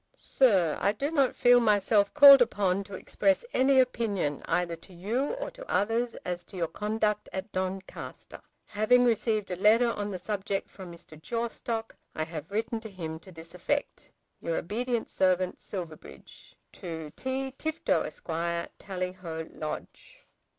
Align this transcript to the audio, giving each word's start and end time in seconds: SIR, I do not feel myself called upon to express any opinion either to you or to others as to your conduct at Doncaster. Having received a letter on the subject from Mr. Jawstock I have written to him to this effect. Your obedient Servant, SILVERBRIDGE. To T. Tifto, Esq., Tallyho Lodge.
SIR, 0.15 0.79
I 0.81 0.93
do 0.93 1.11
not 1.11 1.35
feel 1.35 1.59
myself 1.59 2.11
called 2.15 2.41
upon 2.41 2.83
to 2.85 2.95
express 2.95 3.45
any 3.53 3.79
opinion 3.79 4.41
either 4.47 4.75
to 4.77 4.95
you 4.95 5.33
or 5.35 5.51
to 5.51 5.71
others 5.71 6.15
as 6.25 6.43
to 6.45 6.57
your 6.57 6.69
conduct 6.69 7.29
at 7.31 7.51
Doncaster. 7.51 8.41
Having 8.69 9.03
received 9.05 9.51
a 9.51 9.55
letter 9.55 9.91
on 9.91 10.09
the 10.09 10.17
subject 10.17 10.67
from 10.67 10.91
Mr. 10.91 11.21
Jawstock 11.21 11.95
I 12.15 12.23
have 12.23 12.49
written 12.49 12.79
to 12.81 12.89
him 12.89 13.19
to 13.19 13.31
this 13.31 13.53
effect. 13.53 14.11
Your 14.41 14.55
obedient 14.57 15.07
Servant, 15.11 15.59
SILVERBRIDGE. 15.59 16.55
To 16.71 17.11
T. 17.15 17.51
Tifto, 17.59 18.01
Esq., 18.03 18.25
Tallyho 18.79 19.49
Lodge. 19.53 20.21